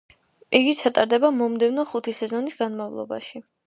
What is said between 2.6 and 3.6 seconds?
განმავლობაში.